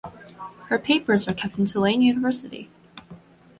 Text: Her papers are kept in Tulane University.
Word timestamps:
Her 0.69 0.79
papers 0.79 1.27
are 1.27 1.33
kept 1.35 1.59
in 1.59 1.67
Tulane 1.67 2.01
University. 2.01 2.69